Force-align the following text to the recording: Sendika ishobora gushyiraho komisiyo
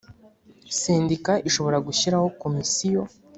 Sendika 0.79 1.33
ishobora 1.49 1.77
gushyiraho 1.87 2.27
komisiyo 2.41 3.01